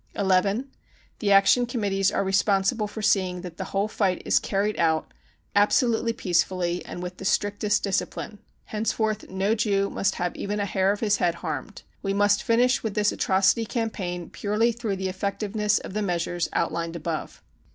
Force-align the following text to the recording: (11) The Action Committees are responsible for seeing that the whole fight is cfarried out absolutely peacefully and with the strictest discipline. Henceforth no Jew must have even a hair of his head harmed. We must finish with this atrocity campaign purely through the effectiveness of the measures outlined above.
(11) 0.15 0.71
The 1.19 1.31
Action 1.31 1.67
Committees 1.67 2.11
are 2.11 2.23
responsible 2.23 2.87
for 2.87 3.03
seeing 3.03 3.41
that 3.41 3.57
the 3.57 3.65
whole 3.65 3.87
fight 3.87 4.19
is 4.25 4.39
cfarried 4.39 4.79
out 4.79 5.13
absolutely 5.55 6.11
peacefully 6.11 6.83
and 6.87 7.03
with 7.03 7.17
the 7.17 7.23
strictest 7.23 7.83
discipline. 7.83 8.39
Henceforth 8.65 9.29
no 9.29 9.53
Jew 9.53 9.91
must 9.91 10.15
have 10.15 10.35
even 10.35 10.59
a 10.59 10.65
hair 10.65 10.91
of 10.91 11.01
his 11.01 11.17
head 11.17 11.35
harmed. 11.45 11.83
We 12.01 12.15
must 12.15 12.41
finish 12.41 12.81
with 12.81 12.95
this 12.95 13.11
atrocity 13.11 13.63
campaign 13.65 14.31
purely 14.31 14.71
through 14.71 14.95
the 14.95 15.07
effectiveness 15.07 15.77
of 15.77 15.93
the 15.93 16.01
measures 16.01 16.49
outlined 16.51 16.95
above. 16.95 17.43